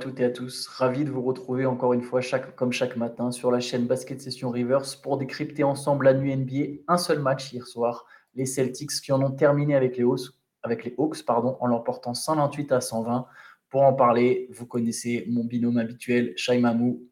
[0.00, 0.66] toutes et à tous.
[0.66, 4.20] Ravi de vous retrouver encore une fois, chaque, comme chaque matin, sur la chaîne Basket
[4.20, 6.82] Session Reverse pour décrypter ensemble la nuit NBA.
[6.88, 10.32] Un seul match hier soir, les Celtics qui en ont terminé avec les Hawks,
[10.64, 13.26] avec les Hawks pardon, en l'emportant 128 à 120.
[13.68, 17.06] Pour en parler, vous connaissez mon binôme habituel, Shai Mamou.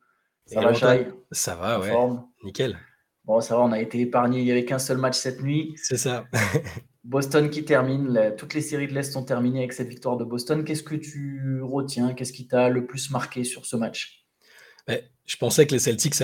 [0.47, 1.09] Ça va, Shai?
[1.31, 1.95] Ça va, ouais.
[2.43, 2.77] Nickel.
[3.25, 4.41] Bon, ça va, on a été épargné.
[4.41, 5.75] Il n'y avait qu'un seul match cette nuit.
[5.77, 6.25] C'est ça.
[7.09, 10.63] Boston qui termine, toutes les séries de l'Est sont terminées avec cette victoire de Boston.
[10.63, 12.13] Qu'est-ce que tu retiens?
[12.13, 14.27] Qu'est-ce qui t'a le plus marqué sur ce match?
[14.87, 16.23] Ben, Je pensais que les Celtics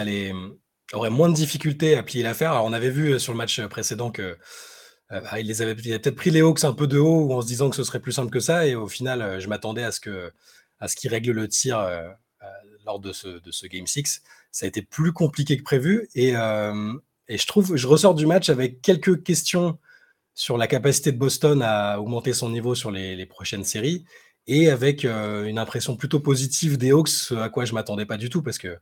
[0.92, 2.62] auraient moins de difficultés à plier l'affaire.
[2.62, 4.36] On avait vu sur le match précédent que
[5.10, 7.70] euh, bah, les avaient, peut-être pris les Hawks un peu de haut en se disant
[7.70, 8.66] que ce serait plus simple que ça.
[8.66, 10.32] Et au final, euh, je m'attendais à ce que
[10.86, 12.02] ce qu'ils règlent le tir euh,
[12.84, 14.20] lors de ce, de ce Game 6.
[14.52, 16.08] Ça a été plus compliqué que prévu.
[16.14, 19.78] Et, et je trouve, je ressors du match avec quelques questions
[20.34, 24.04] sur la capacité de Boston à augmenter son niveau sur les, prochaines séries
[24.46, 28.28] et avec euh, une impression plutôt positive des Hawks, à quoi je m'attendais pas du
[28.28, 28.76] tout parce que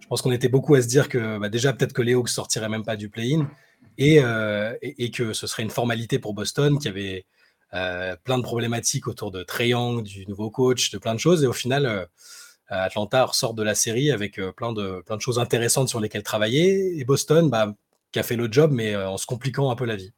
[0.00, 2.28] je pense qu'on était beaucoup à se dire que bah, déjà peut-être que les Hawks
[2.28, 3.50] sortiraient même pas du play-in
[3.98, 4.74] et, euh,
[5.12, 7.26] que ce serait une formalité pour Boston qui avait
[7.74, 11.46] euh, plein de problématiques autour de Trae du nouveau coach, de plein de choses et
[11.46, 12.08] au final
[12.68, 16.98] Atlanta ressort de la série avec plein de plein de choses intéressantes sur lesquelles travailler
[16.98, 17.74] et Boston bah,
[18.12, 20.12] qui a fait le job mais en se compliquant un peu la vie.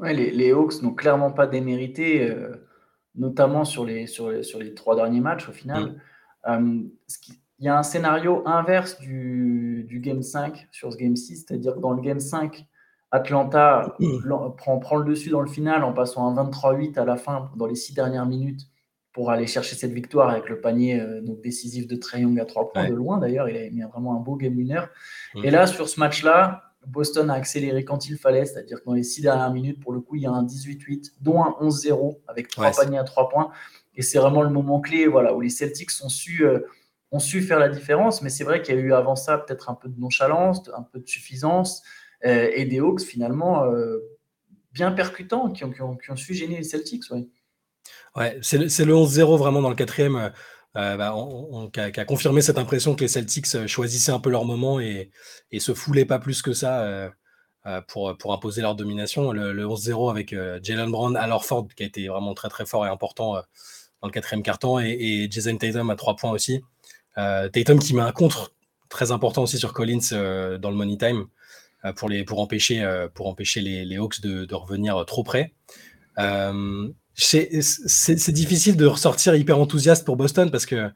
[0.00, 2.66] Ouais, les, les Hawks n'ont clairement pas démérité, euh,
[3.14, 5.84] notamment sur les, sur, les, sur les trois derniers matchs au final.
[5.84, 6.00] Mm.
[6.48, 6.82] Euh,
[7.58, 11.74] il y a un scénario inverse du, du Game 5 sur ce Game 6, c'est-à-dire
[11.74, 12.64] que dans le Game 5,
[13.10, 14.56] Atlanta mm.
[14.56, 17.66] prend, prend, le dessus dans le final en passant un 23-8 à la fin, dans
[17.66, 18.62] les six dernières minutes,
[19.12, 22.46] pour aller chercher cette victoire avec le panier euh, donc décisif de Trae Young à
[22.46, 23.48] trois points de loin d'ailleurs.
[23.48, 24.82] Il a mis vraiment un beau game winner.
[25.34, 25.44] Mm.
[25.44, 29.02] Et là, sur ce match-là, Boston a accéléré quand il fallait, c'est-à-dire que dans les
[29.02, 32.48] six dernières minutes, pour le coup, il y a un 18-8, dont un 11-0 avec
[32.48, 33.50] trois paniers à trois points.
[33.94, 36.60] Et c'est vraiment le moment clé voilà, où les Celtics ont su, euh,
[37.10, 38.22] ont su faire la différence.
[38.22, 40.82] Mais c'est vrai qu'il y a eu avant ça peut-être un peu de nonchalance, un
[40.82, 41.82] peu de suffisance,
[42.24, 43.98] euh, et des Hawks finalement euh,
[44.72, 47.10] bien percutants qui ont, qui, ont, qui ont, su gêner les Celtics.
[47.10, 47.28] Ouais,
[48.16, 50.32] ouais c'est le, le 11-0 vraiment dans le quatrième.
[50.76, 54.30] Euh, bah, on, qui, a, confirmé cette impression que les Celtics euh, choisissaient un peu
[54.30, 55.10] leur moment et,
[55.50, 59.32] et se foulaient pas plus que ça euh, pour, imposer leur domination.
[59.32, 62.88] Le, 11-0 avec Jalen Brown à Ford qui a été vraiment très très fort et
[62.88, 63.34] important
[64.00, 66.62] dans le quatrième carton et, Jason Tatum à trois points aussi.
[67.16, 68.52] Tatum qui met un contre
[68.88, 71.26] très important aussi sur Collins dans le money time
[71.96, 75.52] pour, les, pour empêcher, pour empêcher les, Hawks de, revenir trop près
[77.14, 80.90] c'est difficile de ressortir hyper enthousiaste pour Boston parce que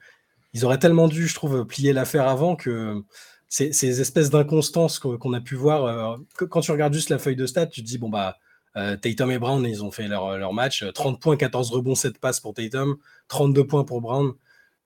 [0.53, 3.03] ils auraient tellement dû, je trouve, plier l'affaire avant que
[3.49, 5.85] ces, espèces d'inconstances qu'on a pu voir.
[5.85, 6.17] Euh,
[6.49, 8.39] quand tu regardes juste la feuille de stats, tu te dis bon bah
[8.77, 10.85] euh, Tatum et Brown, ils ont fait leur, leur, match.
[10.93, 12.97] 30 points, 14 rebonds, 7 passes pour Tatum,
[13.29, 14.33] 32 points pour Brown.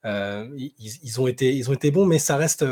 [0.04, 0.72] Euh, ils,
[1.02, 2.64] ils, ont été, ils ont été bons, mais ça reste,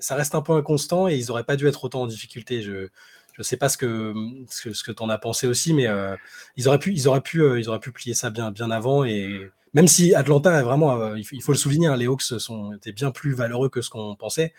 [0.00, 2.62] ça reste un peu inconstant et ils n'auraient pas dû être autant en difficulté.
[2.62, 2.88] Je,
[3.36, 4.14] je sais pas ce que
[4.48, 6.16] ce que, tu en as pensé aussi, mais euh,
[6.56, 9.04] ils auraient pu ils auraient pu euh, ils auraient pu plier ça bien bien avant
[9.04, 12.92] et même si Atlanta vraiment euh, il, faut, le souligner, hein, les Hawks sont étaient
[12.92, 14.54] bien plus valeureux que ce qu'on pensait.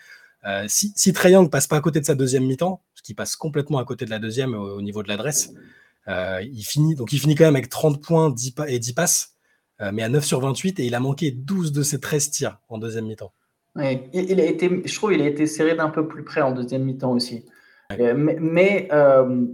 [0.68, 3.78] si, si Young passe pas à côté de sa deuxième mi-temps, ce qui passe complètement
[3.78, 5.52] à côté de la deuxième au, niveau de l'adresse,
[6.06, 9.34] il finit donc il finit quand même avec 30 points 10 et 10 passes,
[9.92, 12.78] mais à 9 sur 28 et il a manqué 12 de ses 13 tirs en
[12.78, 13.32] deuxième mi-temps.
[13.76, 16.84] il a été, je trouve, il a été serré d'un peu plus près en deuxième
[16.84, 17.44] mi-temps aussi.
[17.92, 19.46] Euh, mais, euh,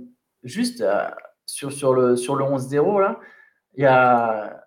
[0.43, 1.09] juste euh,
[1.47, 3.21] sur, sur le, sur le 11-0, là,
[3.75, 4.61] il y a.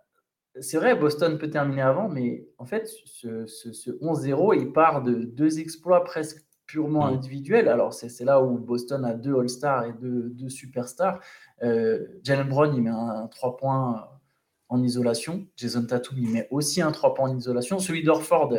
[0.59, 5.13] C'est vrai, Boston peut terminer avant, mais en fait, ce, ce, 11-0, il part de
[5.13, 7.13] deux exploits presque purement mmh.
[7.13, 7.67] individuels.
[7.67, 11.19] Alors, c'est là où Boston a deux All-Stars et deux, deux Superstars.
[11.61, 14.09] Jalen Brown, il met un, 3 points
[14.69, 15.45] en isolation.
[15.55, 17.77] Jason Tatum, il met aussi un 3 points en isolation.
[17.77, 18.51] Celui d'Orford,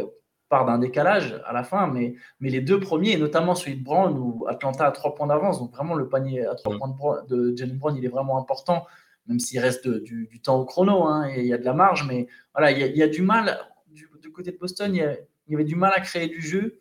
[0.49, 3.85] part d'un décalage à la fin, mais, mais les deux premiers, et notamment celui de
[3.85, 7.55] Brown, où Atlanta a trois points d'avance, donc vraiment le panier à trois points de,
[7.57, 8.87] Jalen Brown, il est vraiment important,
[9.27, 12.07] même s'il reste du, temps au chrono, hein, et il y a de la marge,
[12.07, 13.59] mais voilà, il y a, du mal,
[13.89, 15.19] du, côté de Boston, il
[15.49, 16.81] y, avait du mal à créer du jeu,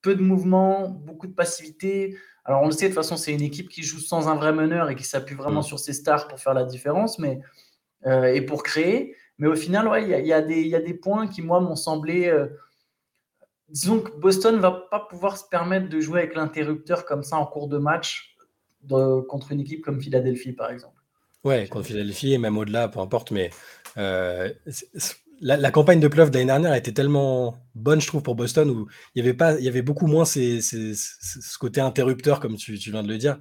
[0.00, 2.16] peu de mouvement, beaucoup de passivité.
[2.44, 4.52] Alors on le sait, de toute façon, c'est une équipe qui joue sans un vrai
[4.52, 7.40] meneur et qui s'appuie vraiment sur ses stars pour faire la différence, mais,
[8.06, 9.16] euh, et pour créer.
[9.38, 11.58] Mais au final, ouais, il y, a, y, a y, a, des points qui, moi,
[11.58, 12.28] m'ont semblé...
[12.28, 12.46] Euh,
[13.72, 17.36] disons que Boston ne va pas pouvoir se permettre de jouer avec l'interrupteur comme ça
[17.36, 18.36] en cours de match
[18.88, 21.00] contre une équipe comme Philadelphie, par exemple.
[21.44, 23.30] Ouais, contre Philadelphie et même au-delà, peu importe.
[23.30, 23.50] Mais
[23.96, 24.52] euh,
[25.40, 28.88] la, campagne de playoff l'année dernière a été tellement bonne, je trouve, pour Boston, où
[29.14, 33.02] il y avait, pas, il y avait beaucoup moins ce côté interrupteur, comme tu, viens
[33.02, 33.38] de le dire.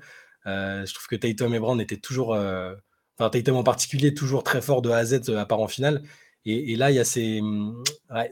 [0.48, 2.74] Euh, je trouve que Tatum et Brown étaient toujours, euh,
[3.18, 6.02] enfin Tatum en particulier, toujours très fort de A à Z à part en finale.
[6.46, 7.42] Et, là, il y a ces,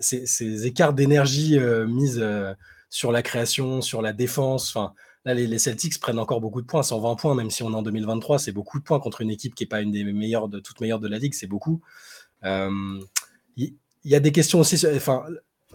[0.02, 2.54] ces, écarts d'énergie euh, mis euh,
[2.90, 4.70] sur la création, sur la défense.
[4.70, 4.94] Enfin,
[5.26, 7.84] là, les, Celtics prennent encore beaucoup de points, 120 points, même si on est en
[7.84, 10.60] 2023, c'est beaucoup de points contre une équipe qui n'est pas une des meilleures, de
[10.60, 11.82] toutes meilleures de la ligue, c'est beaucoup.
[12.44, 13.74] Il
[14.06, 14.84] y, a des questions aussi.
[14.96, 15.26] Enfin,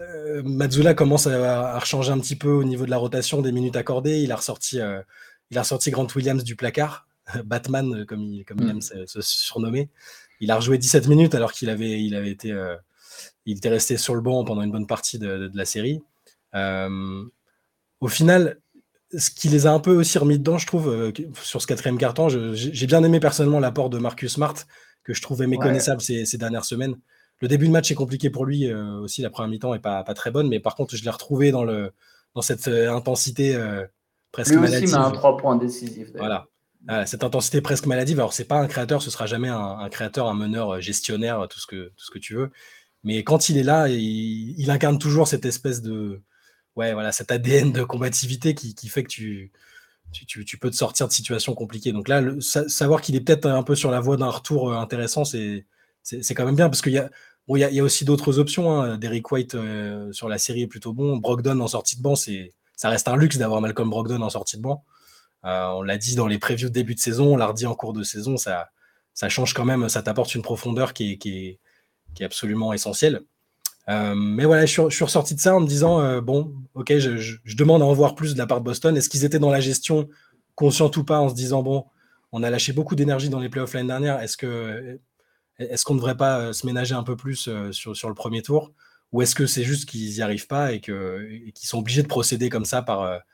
[0.01, 3.77] euh, Mazzula commence à, rechanger un petit peu au niveau de la rotation des minutes
[3.77, 4.23] accordées.
[4.23, 4.79] Il a ressorti,
[5.51, 7.07] il a ressorti Grant Williams du placard,
[7.45, 8.69] Batman, comme il, comme il mm.
[8.71, 9.89] aime se surnommer.
[10.39, 12.75] Il a rejoué 17 minutes alors qu'il avait, il avait été, euh,
[13.45, 16.01] il était resté sur le banc pendant une bonne partie de, la série.
[16.55, 17.23] Euh,
[18.01, 18.59] au final,
[19.17, 21.11] ce qui les a un peu aussi remis dedans, je trouve, euh,
[21.41, 24.55] sur ce quatrième carton, j'ai bien aimé personnellement l'apport de Marcus Smart,
[25.03, 26.95] que je trouvais méconnaissable ces, dernières semaines.
[27.41, 30.13] Le début de match est compliqué pour lui aussi, la première mi-temps est pas, pas
[30.13, 31.91] très bonne, mais par contre, je l'ai retrouvé dans, le,
[32.33, 33.55] dans cette intensité
[34.31, 36.09] presque lui aussi met un 3 points décisif.
[36.15, 36.47] Voilà.
[36.87, 38.19] Ah, cette intensité presque maladive.
[38.19, 41.59] Alors, c'est pas un créateur, ce sera jamais un, créateur, un meneur, euh, gestionnaire, tout
[41.59, 42.51] ce que, tout ce que tu veux.
[43.03, 46.21] Mais quand il est là, il, incarne toujours cette espèce de.
[46.75, 49.51] Ouais, voilà, cet ADN de combativité qui, fait que tu,
[50.11, 51.93] tu, peux te sortir de situations compliquées.
[51.93, 55.23] Donc là, savoir qu'il est peut-être un peu sur la voie d'un retour euh, intéressant,
[55.23, 55.65] c'est
[56.35, 57.09] quand même bien parce qu'il y a.
[57.49, 58.71] il y, a, aussi d'autres options.
[58.71, 58.97] Hein.
[58.97, 61.17] Derek White euh, sur la série est plutôt bon.
[61.17, 64.61] Brogdon en sortie de banc, ça reste un luxe d'avoir Malcolm Brogdon en sortie de
[64.63, 64.83] banc.
[65.45, 67.75] Euh, on l'a dit dans les previews de début de saison, on l'a redit en
[67.75, 68.69] cours de saison, ça,
[69.29, 73.21] change quand même, ça t'apporte une profondeur qui est, absolument essentielle.
[73.87, 77.55] Euh, mais voilà, je suis, ressorti de ça en me disant euh, bon, ok, je,
[77.55, 78.97] demande à en voir plus de la part de Boston.
[78.97, 80.09] Est-ce qu'ils étaient dans la gestion,
[80.55, 81.85] conscient ou pas, en se disant bon,
[82.31, 84.19] on a lâché beaucoup d'énergie dans les playoffs l'année dernière.
[84.21, 88.71] Est-ce qu'on ne devrait pas se ménager un peu plus sur, le premier tour?
[89.11, 92.49] Ou est-ce que c'est juste qu'ils n'y arrivent pas et qu'ils sont obligés de procéder
[92.49, 92.83] comme ça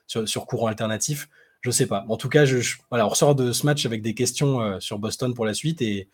[0.08, 1.30] sur courant alternatif
[1.62, 2.06] je sais pas.
[2.10, 5.00] En tout cas, je, voilà, on ressort de ce match avec des questions euh, sur
[5.00, 6.10] Boston pour la suite et,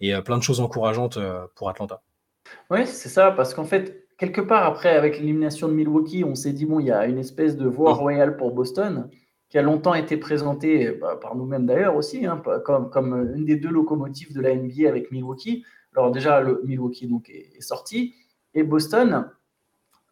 [0.00, 2.02] et euh, plein de choses encourageantes euh, pour Atlanta.
[2.70, 6.52] Oui, c'est ça, parce qu'en fait, quelque part après, avec l'élimination de Milwaukee, on s'est
[6.52, 7.98] dit, bon, il y a une espèce de voie mm.
[7.98, 9.10] royale pour Boston,
[9.50, 13.56] qui a longtemps été présentée bah, par nous-mêmes d'ailleurs aussi, hein, comme, comme une des
[13.56, 15.64] deux locomotives de la NBA avec Milwaukee.
[15.94, 18.14] Alors déjà, le Milwaukee donc, est sorti,
[18.54, 19.30] et Boston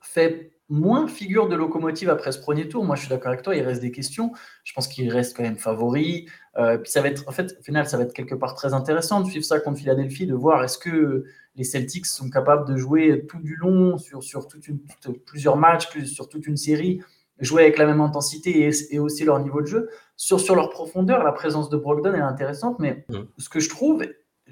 [0.03, 2.85] fait moins figure de locomotive après ce premier tour.
[2.85, 4.33] Moi, je suis d'accord avec toi, il reste des questions.
[4.65, 6.27] Je pense qu'il reste quand même favori.
[6.59, 8.75] Euh, puis ça va être, en fait, au final, ça va être quelque part très
[8.75, 11.25] intéressant de suivre ça contre Philadelphie, de voir est-ce que
[11.55, 14.81] les Celtics sont capables de jouer tout du long sur, sur toute une,
[15.25, 17.01] plusieurs matchs, sur toute une série,
[17.39, 19.89] jouer avec la même intensité et, aussi leur niveau de jeu.
[20.17, 23.19] Sur, sur leur profondeur, la présence de Brogdon est intéressante, mais mm.
[23.39, 24.05] ce que je trouve,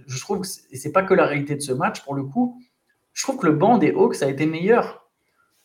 [0.06, 2.60] je trouve, et c'est pas que la réalité de ce match pour le coup,
[3.12, 5.01] je trouve que le banc des Hawks a été meilleur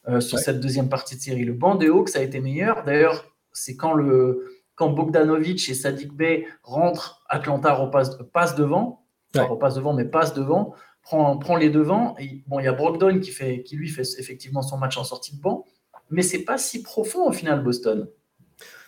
[0.10, 1.44] euh, sur cette deuxième partie de série.
[1.44, 2.84] Le banc des Hawks a été meilleur.
[2.86, 9.06] D'ailleurs, c'est quand, le, quand Bogdanovic et Sadik Bey rentrent, Atlanta repasse, passe devant.
[9.36, 10.74] Enfin, repasse devant, mais passe devant.
[11.02, 12.16] Prend, prend les devants.
[12.20, 15.04] Et, bon, il y a Brogdon qui, fait, qui lui fait effectivement son match en
[15.04, 15.66] sortie de banc.
[16.10, 18.08] Mais c'est pas si profond au final, Boston.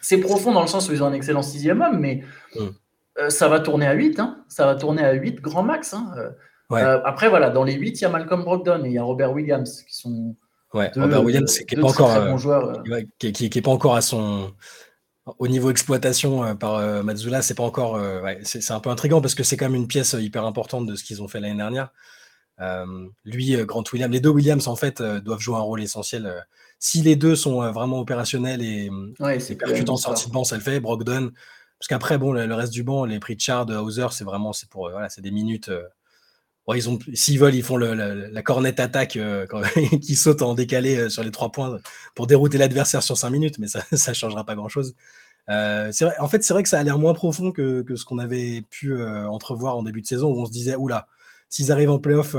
[0.02, 2.24] C'est profond dans le sens où ils ont un excellent sixième homme, mais
[2.56, 2.60] mm.
[3.20, 4.20] euh, ça va tourner à 8.
[4.20, 4.46] Hein.
[4.48, 5.94] Ça va tourner à 8 grand max.
[5.94, 6.14] Hein.
[6.72, 9.04] Euh, après, voilà, dans les 8, il y a Malcolm Brogdon et il y a
[9.04, 10.36] Robert Williams qui sont
[10.74, 14.54] Ouais, Robert Williams, qui n'est pas encore, euh, qui, qui, pas encore à son
[15.38, 18.00] au niveau exploitation euh, par euh, Mazzula, c'est pas encore,
[18.44, 21.04] c'est un peu intriguant parce que c'est quand même une pièce hyper importante de ce
[21.04, 21.90] qu'ils ont fait l'année dernière.
[23.26, 26.46] lui, Grant Williams, les deux Williams en fait doivent jouer un rôle essentiel.
[26.78, 30.62] si les deux sont vraiment opérationnels et, ouais, percutants en sortie de banc, ça le
[30.62, 30.80] fait.
[30.80, 31.32] Brogdon,
[31.80, 35.10] parce qu'après bon, le, reste du banc, les Pritchard, Hauser, c'est vraiment c'est pour voilà,
[35.10, 35.72] c'est des minutes
[36.76, 39.46] ils ont, s'ils veulent, ils font la, cornette attaque euh,
[40.02, 41.80] qui saute en décalé euh, sur les trois points
[42.16, 44.96] pour dérouter l'adversaire sur cinq minutes, mais ça ne changera pas grand-chose.
[45.50, 48.62] Euh, en fait, c'est vrai que ça a l'air moins profond que, ce qu'on avait
[48.70, 51.08] pu entrevoir en début de saison, où on se disait, oula,
[51.50, 52.36] s'ils arrivent en playoff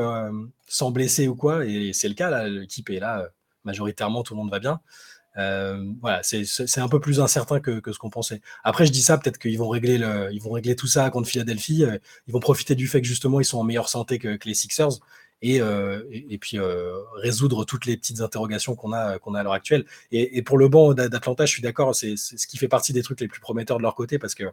[0.69, 3.29] sans blesser ou quoi, et c'est le cas, l'équipe est là,
[3.65, 4.81] majoritairement, tout le monde va bien.
[5.37, 8.41] Euh, voilà, c'est un peu plus incertain que, ce qu'on pensait.
[8.65, 11.29] Après, je dis ça, peut-être qu'ils vont régler le, ils vont régler tout ça contre
[11.29, 11.85] Philadelphie.
[11.85, 14.55] Euh, ils vont profiter du fait que justement ils sont en meilleure santé que, les
[14.55, 14.99] Sixers
[15.43, 16.59] et, euh, et, puis
[17.17, 19.85] résoudre toutes les petites interrogations qu'on a qu'on a à l'heure actuelle.
[20.13, 23.21] Et, pour le banc d'Atlanta, je suis d'accord, c'est ce qui fait partie des trucs
[23.21, 24.45] les plus prometteurs de leur côté parce que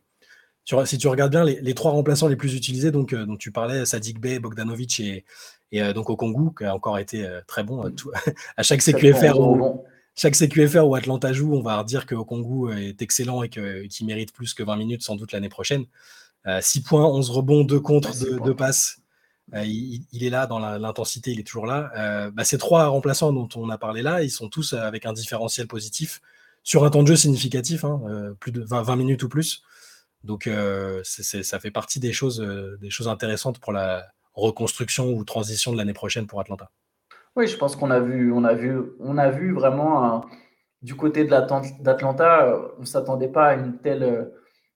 [0.86, 4.19] si tu regardes bien les, trois remplaçants les plus utilisés, donc dont tu parlais, Sadik
[4.19, 5.24] Bey, Bogdanovic et,
[5.72, 7.89] et donc Okongu, qui a encore été très bon
[8.57, 9.39] à chaque CQFR
[10.17, 14.33] chaque CQFR où Atlanta joue, on va dire que Okongu est excellent et qu'il mérite
[14.33, 15.86] plus que 20 minutes sans doute l'année prochaine.
[16.45, 18.12] 6 euh, points, 11 rebonds, 2 contre,
[18.43, 18.97] 2, passes.
[19.53, 21.91] Euh, il, est là dans l'intensité, il est toujours là.
[21.95, 25.13] Euh, bah, ces trois remplaçants dont on a parlé là, ils sont tous avec un
[25.13, 26.21] différentiel positif
[26.63, 28.01] sur un temps de jeu significatif, hein,
[28.39, 29.62] plus de 20, minutes ou plus.
[30.24, 30.50] Donc
[31.03, 32.45] ça fait partie des choses,
[32.81, 34.05] des choses intéressantes pour la,
[34.38, 36.71] reconstruction ou transition de l'année prochaine pour Atlanta.
[37.38, 40.25] Oui, je pense qu'on a vu, on a vu, on a vu vraiment
[40.82, 44.32] du côté de d'Atlanta, on ne s'attendait pas à une telle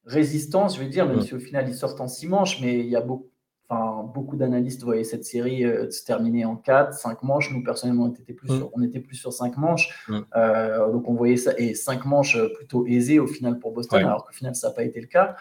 [0.05, 2.87] résistance, je vais dire, même si au final ils sortent en six manches, mais il
[2.87, 3.29] y a beaucoup,
[3.67, 7.51] enfin, beaucoup d'analystes voyaient cette série euh, se terminer en quatre, cinq manches.
[7.51, 10.05] Nous, personnellement, on était plus, sur, on était plus sur cinq manches.
[10.35, 14.03] Euh, donc on voyait ça, et cinq manches euh, plutôt aisées au final pour Boston,
[14.03, 15.35] alors qu'au final, ça n'a pas été le cas.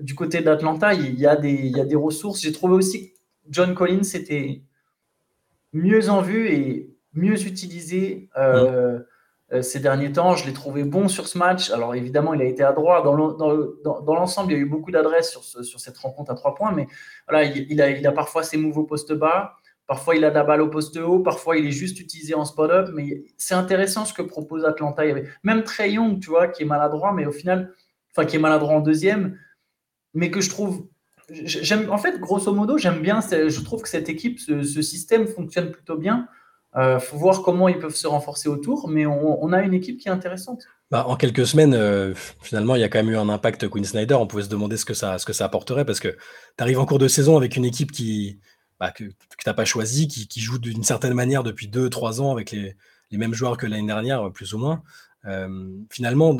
[0.00, 2.40] du côté d'Atlanta, il y, a des, il y a des ressources.
[2.40, 3.18] J'ai trouvé aussi que
[3.48, 4.62] John Collins était
[5.72, 8.28] mieux en vue et mieux utilisé.
[9.52, 10.36] Euh, ces derniers temps.
[10.36, 11.70] Je l'ai trouvé bon sur ce match.
[11.70, 13.02] Alors évidemment, il a été à droite.
[13.02, 16.70] Dans l'ensemble, il y a eu beaucoup d'adresses sur, sur, cette rencontre à trois points,
[16.70, 16.86] mais
[17.28, 19.56] voilà, il, a, il a parfois ses moves au poste bas,
[19.88, 22.44] parfois il a de la balle au poste haut, parfois il est juste utilisé en
[22.44, 22.90] spot-up.
[22.94, 25.04] Mais c'est intéressant ce que propose Atlanta.
[25.04, 27.72] Il y avait même Trey Young, tu vois, qui est maladroit, mais au final,
[28.12, 29.36] enfin qui est maladroit en deuxième,
[30.14, 30.86] mais que je trouve
[31.88, 33.20] En fait, grosso modo, j'aime bien.
[33.20, 36.28] Je trouve que cette équipe, ce, système fonctionne plutôt bien.
[36.74, 39.98] Il euh, faut voir comment ils peuvent se renforcer autour, mais on, a une équipe
[39.98, 40.62] qui est intéressante.
[40.90, 43.84] Bah, en quelques semaines, euh, finalement, il y a quand même eu un impact Queen
[43.84, 44.14] Snyder.
[44.14, 46.16] On pouvait se demander ce que ça, ce que ça apporterait parce que tu
[46.58, 48.38] arrives en cours de saison avec une équipe qui,
[48.78, 49.14] bah, que, tu
[49.46, 52.76] n'as pas choisi, qui, joue d'une certaine manière depuis 2-3 ans avec les,
[53.12, 54.82] mêmes joueurs que l'année dernière, plus ou moins.
[55.26, 56.36] Euh, finalement,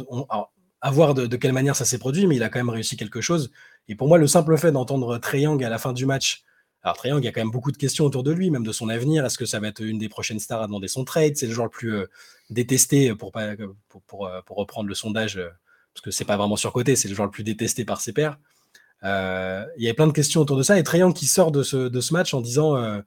[0.80, 3.20] à voir de, quelle manière ça s'est produit, mais il a quand même réussi quelque
[3.20, 3.50] chose.
[3.90, 6.44] Et pour moi, le simple fait d'entendre Triangle à la fin du match
[6.82, 8.72] alors Triangle, il y a quand même beaucoup de questions autour de lui, même de
[8.72, 9.26] son avenir.
[9.26, 11.36] Est-ce que ça va être une des prochaines stars à demander son trade?
[11.36, 12.06] C'est le joueur le plus euh,
[12.48, 13.50] détesté pour, pas,
[14.06, 15.50] pour, euh, pour, reprendre le sondage, euh,
[15.92, 18.38] parce que c'est pas vraiment surcoté, c'est le joueur le plus détesté par ses pairs.
[19.02, 20.78] il y avait plein de questions autour de ça.
[20.78, 23.02] Et Triangle qui sort de ce, de ce match en disant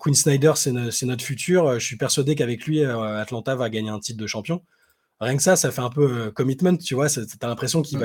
[0.00, 1.78] Queen Snyder, c'est notre futur.
[1.78, 4.62] Je suis persuadé qu'avec lui, Atlanta va gagner un titre de champion.
[5.20, 7.08] Rien que ça, ça fait un peu commitment, tu vois.
[7.08, 7.98] T'as l'impression qu'il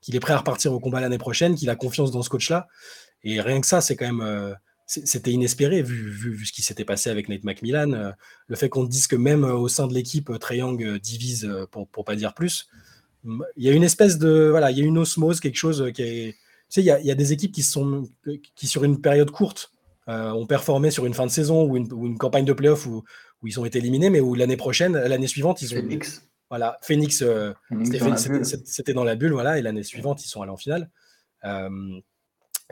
[0.00, 2.68] qu'il est prêt à repartir au combat l'année prochaine, qu'il a confiance dans ce coach-là.
[3.22, 4.22] Et rien que ça, c'est quand même.
[4.22, 4.54] Euh,
[4.86, 7.92] c'était inespéré vu, vu, ce qui s'était passé avec Nate McMillan.
[7.92, 8.10] Euh,
[8.48, 12.04] le fait qu'on dise que même euh, au sein de l'équipe, Triangle divise, pour, pour
[12.04, 12.68] pas dire plus.
[13.24, 14.48] Il y a une espèce de.
[14.50, 16.32] Voilà, il y a une osmose, quelque chose qui est.
[16.32, 18.08] Tu sais, il y a, il y a des équipes qui, sont,
[18.54, 19.72] qui, sur une période courte,
[20.06, 23.04] ont performé sur une fin de saison ou une, une campagne de playoff où,
[23.42, 25.80] où, ils ont été éliminés, mais où l'année prochaine, l'année suivante, ils ont.
[25.80, 26.29] Phoenix.
[26.50, 27.24] Voilà, Phoenix,
[28.64, 30.90] c'était dans la bulle, voilà, et l'année suivante, ils sont allés en finale.
[31.44, 32.00] Euh,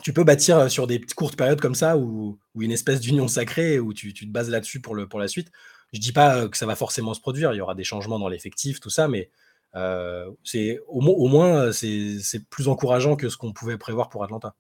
[0.03, 3.79] tu peux bâtir euh, sur des courtes périodes comme ça, ou une espèce d'union sacrée,
[3.79, 5.51] où tu, te bases là-dessus pour, pour la suite.
[5.93, 8.19] Je dis pas euh, que ça va forcément se produire, il y aura des changements
[8.19, 9.31] dans l'effectif, tout ça, mais
[9.75, 14.55] euh, c'est au, au, moins c'est plus encourageant que ce qu'on pouvait prévoir pour Atlanta.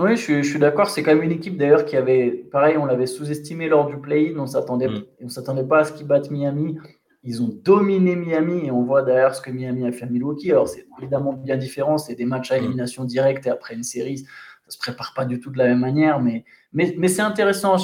[0.00, 0.88] Oui, je suis, d'accord.
[0.88, 4.38] C'est quand même une équipe d'ailleurs qui avait, pareil, on l'avait sous-estimé lors du play-in.
[4.38, 5.04] On s'attendait, mm.
[5.20, 6.78] on s'attendait pas à ce qu'ils battent Miami.
[7.24, 10.50] Ils ont dominé Miami et on voit d'ailleurs ce que Miami a fait à Milwaukee.
[10.50, 11.98] Alors c'est évidemment bien différent.
[11.98, 12.58] C'est des matchs à mm.
[12.58, 14.26] élimination directe et après une série,
[14.72, 17.76] se prépare pas du tout de la même manière, mais, mais, mais c'est intéressant.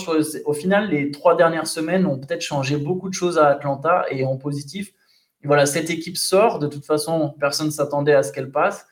[0.45, 4.25] Au final, les trois dernières semaines ont peut-être changé beaucoup de choses à Atlanta et
[4.25, 4.93] en positif.
[5.45, 6.59] voilà, cette équipe sort.
[6.59, 8.87] De toute façon, personne ne s'attendait à ce qu'elle passe.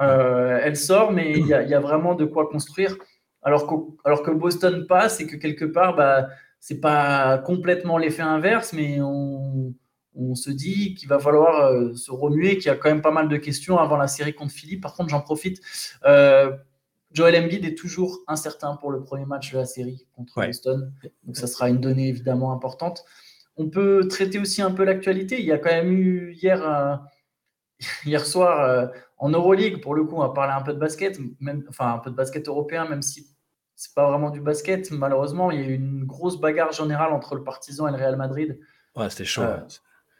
[0.00, 2.96] Euh, elle sort, mais il y, y, a vraiment de quoi construire.
[3.42, 3.74] Alors que,
[4.04, 6.28] alors que Boston passe et que quelque part, bah,
[6.60, 9.74] c'est pas complètement l'effet inverse, mais on,
[10.16, 13.10] on se dit qu'il va falloir euh, se remuer, qu'il y a quand même pas
[13.10, 14.82] mal de questions avant la série contre Philippe.
[14.82, 15.60] Par contre, j'en profite.
[16.04, 16.56] Euh,
[17.14, 20.92] Joel Embiid est toujours incertain pour le premier match de la série contre Boston.
[21.22, 23.04] Donc ça sera une donnée évidemment importante.
[23.56, 25.38] On peut traiter aussi un peu l'actualité.
[25.38, 26.96] Il y a quand même eu hier, euh,
[28.04, 28.86] hier soir euh,
[29.18, 31.98] en Euroleague, pour le coup, on va parler un peu de basket, même, enfin un
[31.98, 33.28] peu de basket européen, même si
[33.76, 34.90] c'est pas vraiment du basket.
[34.90, 38.16] Malheureusement, il y a eu une grosse bagarre générale entre le Partizan et le Real
[38.16, 38.58] Madrid.
[38.96, 39.42] Ouais, c'était chaud.
[39.42, 39.58] Euh,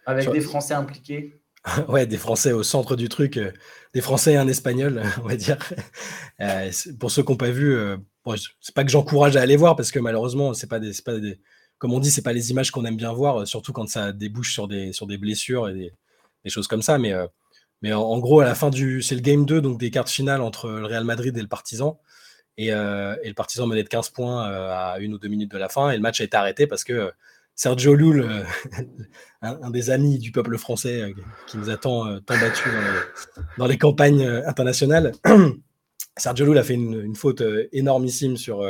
[0.07, 1.41] avec des Français impliqués.
[1.89, 3.53] ouais, des Français au centre du truc, euh,
[3.95, 5.59] des Français et un Espagnol, on va dire.
[6.41, 7.97] Euh, pour ceux qui n'ont pas vu, euh,
[8.61, 11.41] c'est pas que j'encourage à aller voir parce que malheureusement, c'est pas des, pas des,
[11.79, 14.53] comme on dit, c'est pas les images qu'on aime bien voir, surtout quand ça débouche
[14.53, 16.99] sur des, sur des blessures et des, choses comme ça.
[16.99, 17.15] Mais,
[17.81, 20.43] mais en, gros, à la fin du, c'est le game 2, donc des cartes finales
[20.43, 21.99] entre le Real Madrid et le Partizan.
[22.59, 25.71] Et, et le Partizan menait de 15 points à une ou deux minutes de la
[25.71, 27.11] fin et le match a été arrêté parce que
[27.57, 28.45] Sergio Lul, euh,
[29.43, 31.13] un, des amis du peuple français euh,
[31.47, 32.69] qui nous a tant, euh, battu
[33.59, 35.13] dans les, campagnes internationales.
[36.17, 37.43] Sergio Lul a fait une, faute
[37.73, 38.65] énormissime sur,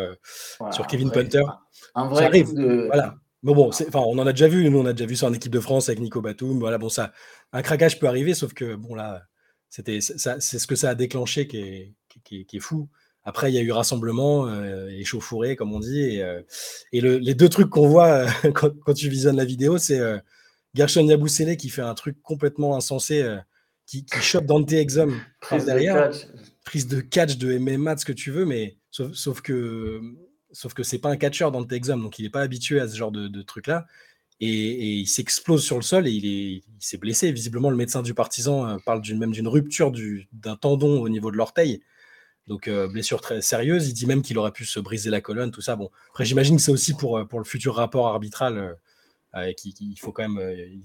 [0.70, 1.44] sur Kevin Punter.
[1.94, 3.16] Un vrai arrive, voilà.
[3.42, 5.52] Mais bon, on en a déjà vu, nous on a déjà vu ça en équipe
[5.52, 6.58] de France avec Nico Batum.
[6.58, 7.12] Voilà, bon, ça,
[7.52, 9.24] un craquage peut arriver, sauf que bon là,
[9.68, 12.88] c'était, c'est ce que ça a déclenché qui est, qui est fou.
[13.26, 16.00] Après, il y a eu rassemblement, euh, échauffouré, comme on dit.
[16.00, 16.42] Et, euh,
[16.92, 20.18] les deux trucs qu'on voit euh, quand, tu visionnes la vidéo, c'est euh,
[20.74, 23.24] Gershon Yabusele qui fait un truc complètement insensé,
[23.86, 26.10] qui, qui chope Dante Exum prise derrière.
[26.64, 30.00] prise de catch, de MMA, de ce que tu veux, mais sauf, que
[30.52, 32.88] sauf que c'est pas un catcheur dans le Texas, donc il n'est pas habitué à
[32.88, 33.86] ce genre de, de truc-là.
[34.40, 37.30] Et, il s'explose sur le sol et il s'est blessé.
[37.32, 39.92] Visiblement, le médecin du partisan parle même d'une rupture
[40.32, 41.80] d'un tendon au niveau de l'orteil.
[42.46, 43.88] Donc, euh, blessure très sérieuse.
[43.88, 45.76] Il dit même qu'il aurait pu se briser la colonne, tout ça.
[45.76, 48.76] Bon, après, j'imagine que c'est aussi pour, euh, le futur rapport arbitral.
[49.64, 50.28] il faut quand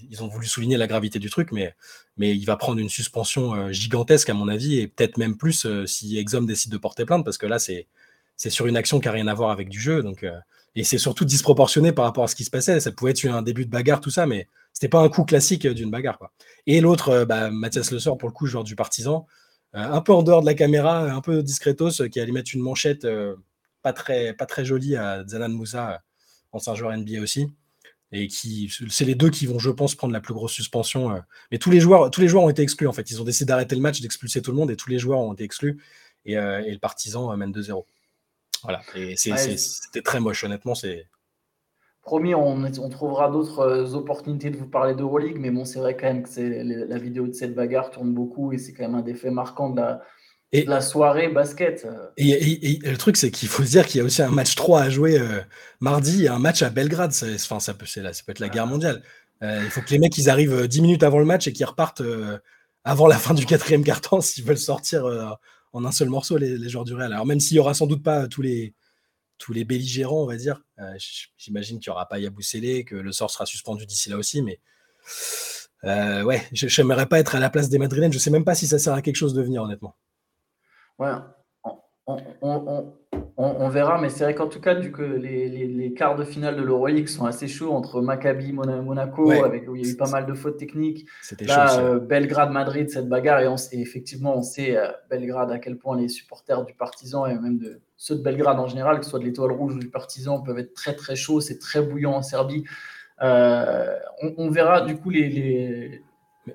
[0.09, 1.75] ils ont voulu souligner la gravité du truc, mais,
[2.17, 6.45] il va prendre une suspension gigantesque, à mon avis, et peut-être même plus si Exum
[6.45, 7.87] décide de porter plainte, parce que là, c'est
[8.37, 10.01] sur une action qui n'a rien à voir avec du jeu.
[10.01, 10.25] Donc,
[10.75, 12.79] et c'est surtout disproportionné par rapport à ce qui se passait.
[12.79, 15.67] Ça pouvait être un début de bagarre, tout ça, mais c'était pas un coup classique
[15.67, 16.19] d'une bagarre.
[16.67, 20.01] Et l'autre, euh, bah, Mathias Le Sort, pour le coup, joueur du partisan, euh, un
[20.01, 23.35] peu en dehors de la caméra, un peu discretos, qui allait mettre une manchette euh,
[23.81, 26.01] pas, très, pas très jolie à Zanan Moussa,
[26.51, 27.47] ancien joueur NBA aussi.
[28.11, 31.21] Et qui, c'est les deux qui vont, je pense, prendre la plus grosse suspension.
[31.51, 33.11] Mais tous les joueurs, tous les joueurs ont été exclus en fait.
[33.11, 35.33] Ils ont décidé d'arrêter le match, d'expulser tout le monde, et tous les joueurs ont
[35.33, 35.79] été exclus.
[36.25, 37.85] Et, et le partisan mène 2-0.
[38.63, 38.81] Voilà.
[38.95, 40.73] Et c'était très moche, honnêtement.
[40.73, 41.07] C'est
[42.09, 45.95] promis, on, on trouvera d'autres euh, opportunités de vous parler d'Euroleague, mais bon, c'est vrai
[45.95, 49.03] quand même que la vidéo de cette bagarre tourne beaucoup et c'est quand même un
[49.03, 50.01] des faits marquants de la,
[50.51, 51.87] la soirée basket.
[52.17, 54.81] Et, le truc, c'est qu'il faut se dire qu'il y a aussi un match 3
[54.81, 55.39] à jouer euh,
[55.81, 57.11] mardi et un match à Belgrade.
[57.35, 59.03] Enfin, ça peut, là, ça peut être la guerre mondiale.
[59.43, 61.67] Euh, il faut que les mecs ils arrivent 10 minutes avant le match et qu'ils
[61.67, 62.01] repartent
[62.85, 65.05] avant la fin du quatrième quart-temps s'ils veulent sortir
[65.73, 67.13] en un seul morceau, les, joueurs du Real.
[67.13, 68.73] Alors, même s'il n'y aura sans doute pas tous les,
[69.39, 70.93] tous les belligérants, on va dire, euh,
[71.37, 74.59] j'imagine qu'il n'y aura pas Yabusele, que le sort sera suspendu d'ici là aussi, mais
[75.85, 78.11] euh, ouais, je n'aimerais pas être à la place des Madrilènes.
[78.11, 79.95] Je ne sais même pas si ça sert à quelque chose de venir, honnêtement.
[80.99, 81.11] Ouais,
[82.05, 82.93] on,
[83.69, 87.07] verra, mais c'est vrai qu'en tout cas, du que les, quarts de finale de l'Euroleague
[87.07, 90.33] sont assez chauds entre Maccabi, Monaco, avec, où il y a eu pas mal de
[90.33, 91.07] fautes techniques.
[91.21, 95.77] C'était Là, euh, Belgrade, Madrid, cette bagarre, et, effectivement, on sait euh, Belgrade à quel
[95.77, 99.11] point les supporters du Partisan et même de ceux de Belgrade en général, que ce
[99.11, 101.41] soit de l'Étoile Rouge ou du Partisan, peuvent être très très chauds.
[101.41, 102.63] C'est très bouillant en Serbie.
[103.21, 103.97] Euh,
[104.37, 106.01] on, verra du coup les,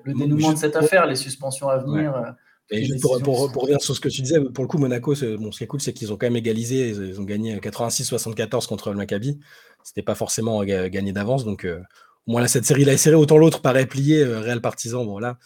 [0.03, 2.35] le dénouement de cette affaire, les suspensions à venir.
[2.71, 5.51] Et pour, pour, pour, revenir sur ce que tu disais, pour le coup, Monaco, bon,
[5.51, 6.89] ce qui est cool, c'est qu'ils ont quand même égalisé.
[6.89, 9.39] Ils, ont gagné 86-74 contre le Maccabi.
[9.83, 11.45] C'était pas forcément gagné d'avance.
[11.45, 11.79] Donc, euh,
[12.25, 13.15] au moins, là, cette série-là est serrée.
[13.15, 15.05] Autant l'autre paraît plié, euh, Real Partisan.
[15.05, 15.37] Bon, là,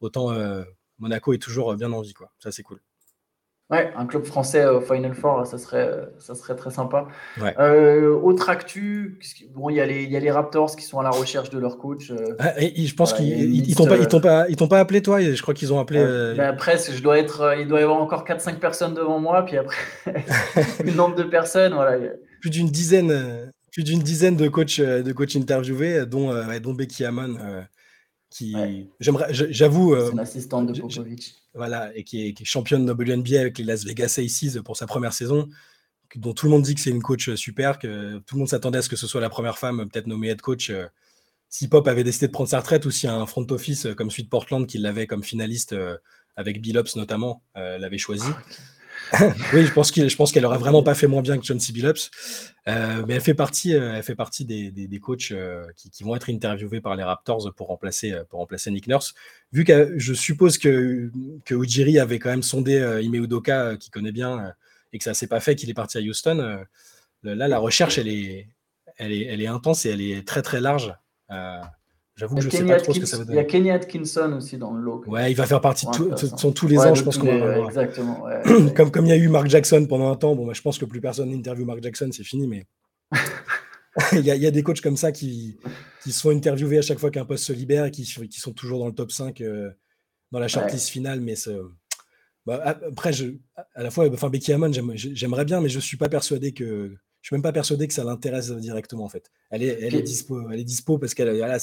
[0.00, 0.64] autant euh,
[0.98, 2.14] Monaco est toujours bien en vie.
[2.14, 2.32] Quoi.
[2.38, 2.80] Ça, c'est cool.
[3.70, 7.08] Ouais, un club français au Final Four, ça serait, ça serait très sympa.
[7.58, 9.18] Euh, autre actu,
[9.54, 11.58] bon, il y, a les, y a les Raptors qui sont à la recherche de
[11.58, 12.10] leur coach.
[12.10, 12.36] Euh.
[12.38, 15.22] Ah, et, je pense qu'ils ils, t'ont pas, pas, ils pas appelé toi?
[15.22, 16.00] Je crois qu'ils ont appelé.
[16.00, 16.34] Euh...
[16.34, 19.56] Ben, après, je dois être, il doit y avoir encore 4-5 personnes devant moi, puis
[19.56, 19.76] après
[20.84, 21.98] le nombre de personnes, voilà.
[22.42, 27.38] Plus d'une dizaine, plus d'une dizaine de coachs, de coachs interviewés, dont, dont Becky Hammond
[28.32, 28.56] qui
[28.98, 33.40] j'aimerais j'avoue euh, assistante de Popovic voilà et qui est, qui est, championne de WNBA
[33.40, 35.48] avec les Las Vegas Aces pour sa première saison
[36.16, 38.78] dont tout le monde dit que c'est une coach super que tout le monde s'attendait
[38.78, 40.86] à ce que ce soit la première femme peut-être nommée head coach euh,
[41.48, 44.08] si Pop avait décidé de prendre sa retraite ou si un front office euh, comme
[44.08, 45.96] de Portland qui l'avait comme finaliste euh,
[46.36, 48.24] avec Billups notamment l'avait choisi.
[48.26, 48.42] Ah,
[49.52, 51.60] oui, je pense qu'elle, je pense qu'elle aurait vraiment pas fait moins bien que John
[51.60, 51.72] C.
[51.72, 52.10] Billups,
[52.68, 56.02] euh, mais elle fait partie, euh, elle fait partie des, des, coachs euh, qui, qui,
[56.02, 59.14] vont être interviewés par les Raptors pour remplacer, pour remplacer Nick Nurse.
[59.52, 61.10] Vu que je suppose que
[61.44, 64.54] que Ujiri avait quand même sondé Ime Udoka, qui connaît bien,
[64.92, 66.64] et que ça s'est pas fait, qu'il est parti à Houston.
[67.22, 68.48] là, la recherche, elle est,
[68.96, 70.94] elle est intense et elle est très très large.
[72.16, 73.38] J'avoue que je sais pas trop ce que ça va donner.
[73.38, 75.02] Il y a Kenny Atkinson aussi dans le lot.
[75.06, 78.24] Ouais, il va faire partie de tous les ans, je pense qu'on va Exactement.
[78.76, 80.78] comme, comme il y a eu Mark Jackson pendant un temps, bon, bah, je pense
[80.78, 82.66] que plus personne n'interviewe Mark Jackson, c'est fini, mais
[84.12, 85.58] il, y a, il, y a, des coachs comme ça qui,
[86.02, 88.52] qui se font interviewer à chaque fois qu'un poste se libère et qui, qui, sont
[88.52, 89.70] toujours dans le top 5 euh,
[90.30, 91.20] dans la shortlist finale.
[91.20, 91.34] Mais
[92.44, 93.36] bah, après, je,
[93.74, 96.94] à la fois, enfin, Becky Hammond, j'aimerais bien, mais je ne suis pas persuadé que
[97.22, 99.30] je suis même pas persuadé que ça l'intéresse directement en fait.
[99.50, 101.58] Elle est, elle est dispo, elle est dispo parce qu'elle a,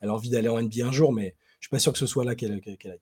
[0.00, 2.06] elle a envie d'aller en NBA un jour, mais je suis pas sûr que ce
[2.06, 3.00] soit là qu'elle aille.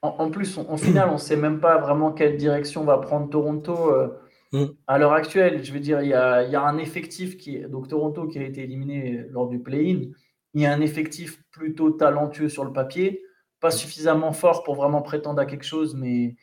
[0.00, 3.90] En, plus, en final, on ne sait même pas vraiment quelle direction va prendre Toronto
[3.90, 4.08] euh,
[4.52, 4.66] mm.
[4.86, 5.64] à l'heure actuelle.
[5.64, 8.42] Je veux dire, il y, a, y a, un effectif qui donc Toronto qui a
[8.42, 10.10] été éliminé lors du play-in.
[10.52, 13.22] Il y a un effectif plutôt talentueux sur le papier,
[13.60, 13.72] pas mm.
[13.72, 16.36] suffisamment fort pour vraiment prétendre à quelque chose, mais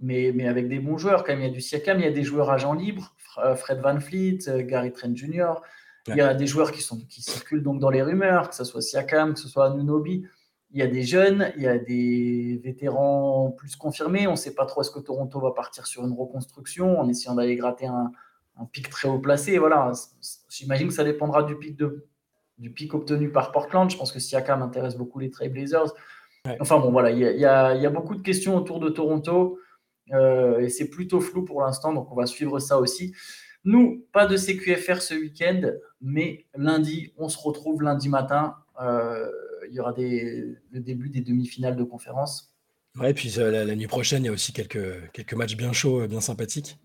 [0.00, 1.22] mais, mais, avec des bons joueurs.
[1.22, 3.11] Quand même, il y a du Siakam, il y a des joueurs agents libres,
[3.56, 5.54] Fred Van Fleet, euh, Gary Trent Jr.
[6.08, 8.64] Il y a des joueurs qui, sont, qui circulent donc dans les rumeurs, que ce
[8.64, 10.26] soit Siakam, que ce soit Nunobi.
[10.72, 14.26] Il y a des jeunes, il y a des vétérans plus confirmés.
[14.26, 17.34] On ne sait pas trop est-ce que Toronto va partir sur une reconstruction en essayant
[17.34, 18.10] d'aller gratter un,
[18.56, 19.58] un, pic très haut placé.
[19.58, 19.92] Voilà,
[20.48, 22.06] j'imagine que ça dépendra du pic, de,
[22.58, 23.88] du pic obtenu par Portland.
[23.90, 25.94] Je pense que Siakam intéresse beaucoup les Trailblazers.
[26.58, 29.60] Enfin bon, voilà, il y, a, il y, a, beaucoup de questions autour de Toronto.
[30.10, 33.14] Et c'est plutôt flou pour l'instant, donc on va suivre ça aussi.
[33.64, 38.56] Nous, pas de CQFR ce week-end, mais lundi, on se retrouve lundi matin.
[38.80, 42.52] il y aura des, le début des demi-finales de conférence.
[42.98, 46.20] Ouais, puis la, nuit prochaine, il y a aussi quelques, quelques matchs bien chauds, bien
[46.20, 46.78] sympathiques.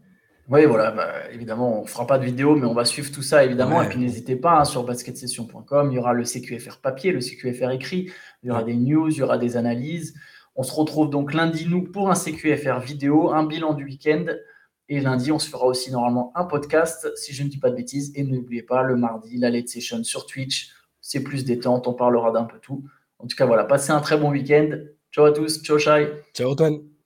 [0.49, 3.21] Oui, voilà, bah, évidemment, on ne fera pas de vidéo, mais on va suivre tout
[3.21, 3.83] ça, évidemment.
[3.83, 7.71] et puis n'hésitez pas, hein, sur basketsession.com, il y aura le CQFR papier, le CQFR
[7.71, 8.09] écrit,
[8.43, 10.13] il y aura des news, il y aura des analyses.
[10.57, 14.25] On se retrouve donc lundi, nous, pour un CQFR vidéo, un bilan du week-end.
[14.89, 17.75] Et lundi, on se fera aussi normalement un podcast, si je ne dis pas de
[17.75, 18.11] bêtises.
[18.15, 20.71] Et n'oubliez pas, le mardi, la late session sur Twitch.
[20.99, 22.83] C'est plus détente, on parlera d'un peu tout.
[23.19, 24.79] En tout cas, voilà, passez un très bon week-end.
[25.11, 26.07] Ciao à tous, ciao Shai.
[26.33, 26.96] Ciao Antoine.